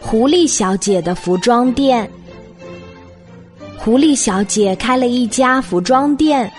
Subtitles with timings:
[0.00, 2.10] 狐狸小姐的服装店。
[3.78, 6.50] 狐狸小姐开了一家服装店，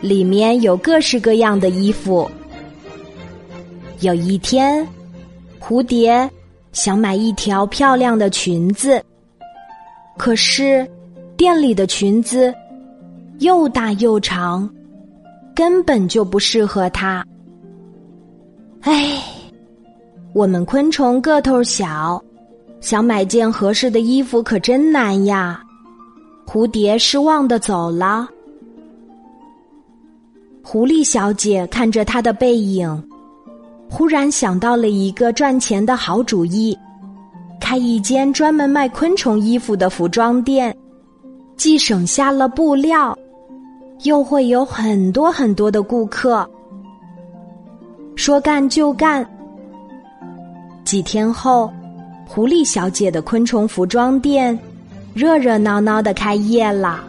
[0.00, 2.30] 里面有各式各样的衣服。
[4.00, 4.86] 有一天，
[5.60, 6.30] 蝴蝶
[6.72, 9.04] 想买一条漂亮的裙子，
[10.16, 10.88] 可是
[11.36, 12.54] 店里的裙子
[13.40, 14.70] 又大又长，
[15.54, 17.22] 根本就不适合她。
[20.38, 22.22] 我们昆虫个头小，
[22.80, 25.60] 想买件合适的衣服可真难呀！
[26.46, 28.28] 蝴蝶失望的走了。
[30.62, 33.02] 狐狸小姐看着他的背影。
[33.90, 36.78] 忽然想到了一个赚钱的好主意，
[37.60, 40.72] 开一间专门卖昆虫衣服的服装店，
[41.56, 43.18] 既省下了布料，
[44.04, 46.48] 又会有很多很多的顾客。
[48.14, 49.28] 说干就干。
[50.88, 51.70] 几天后，
[52.26, 54.58] 狐狸小姐的昆虫服装店
[55.12, 57.04] 热热闹闹的开业了。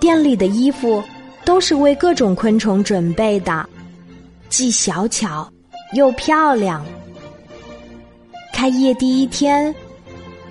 [0.00, 1.00] 店里的衣服
[1.44, 3.64] 都是为各种昆虫准备的。
[4.48, 5.48] 既小巧
[5.92, 6.84] 又漂亮。
[8.52, 9.72] 开业第一天，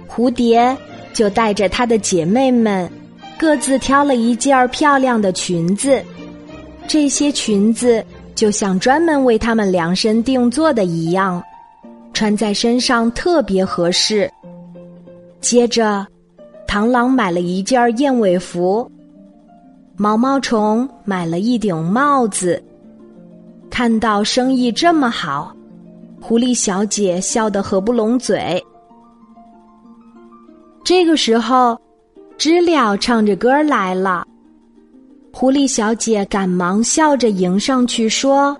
[0.07, 0.73] 蝴蝶
[1.11, 2.89] 就带着她的姐妹们，
[3.37, 6.01] 各自挑了一件漂亮的裙子。
[6.87, 8.01] 这些裙子
[8.33, 11.43] 就像专门为她们量身定做的一样，
[12.19, 14.29] 穿在身上特别合适。
[15.39, 16.05] 接着，
[16.67, 18.91] 螳螂买了一件燕尾服，
[19.95, 22.61] 毛毛虫买了一顶帽子。
[23.69, 25.55] 看到生意这么好，
[26.19, 28.61] 狐狸小姐笑得合不拢嘴。
[30.83, 31.79] 这个时候，
[32.37, 34.27] 知了唱着歌来了，
[35.31, 38.53] 狐狸小姐赶忙笑着迎上去说：“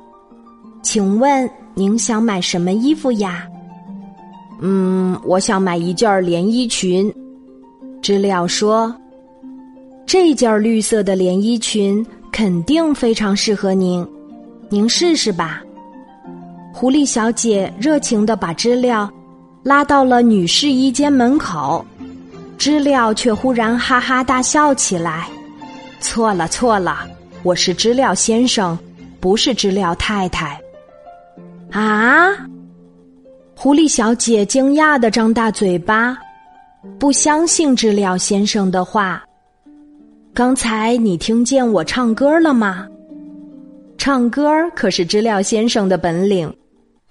[0.82, 1.46] 请问
[1.80, 3.48] 您想买什么衣服呀
[4.60, 7.12] ？”“嗯，我想买一件连衣裙。”
[8.04, 8.94] 知了说
[10.06, 14.06] ：“这件绿色的连衣裙肯定非常适合您。”
[14.70, 15.62] 您试试吧。
[16.74, 19.10] 狐狸小姐热情的把知了
[19.64, 21.84] 拉到了女士衣间门口，
[22.58, 25.28] 知了却忽然哈哈大笑起来。
[26.00, 27.08] 错了错了，
[27.44, 28.78] 我是知了先生，
[29.20, 30.60] 不是知了太太。
[31.72, 32.30] 啊！
[33.56, 36.18] 狐狸小姐惊讶的张大嘴巴，
[36.98, 39.24] 不相信知了先生的话。
[40.34, 42.88] 刚才你听见我唱歌了吗？
[43.98, 46.52] 唱歌可是知了先生的本领，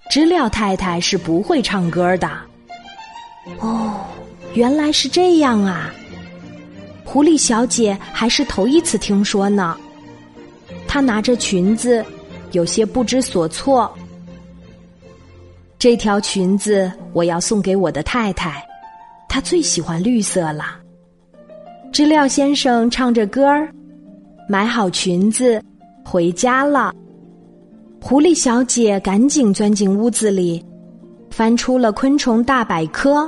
[0.09, 2.27] 知了太太是不会唱歌的。
[3.59, 3.93] 哦，
[4.55, 5.93] 原来是这样啊！
[7.05, 9.77] 狐狸小姐还是头一次听说呢。
[10.87, 12.03] 她拿着裙子，
[12.53, 13.95] 有些不知所措。
[15.79, 18.61] 这条裙子我要送给我的太太，
[19.29, 20.77] 她最喜欢绿色了。
[21.89, 23.73] 知了先生唱着歌儿，
[24.49, 25.63] 买好裙子。
[26.03, 26.91] 回家了，
[28.01, 30.65] 狐狸小姐赶紧钻进屋子里，
[31.29, 33.23] 翻出了《昆虫大百科》。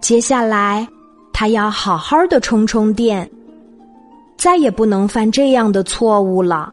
[0.00, 0.88] 接下来，
[1.32, 3.28] 她要好好的充充电，
[4.38, 6.72] 再也不能犯这样的错误了。